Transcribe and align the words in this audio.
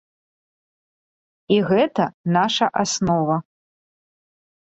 І 1.57 1.59
гэта 1.69 2.07
наша 2.37 2.65
аснова. 2.85 3.35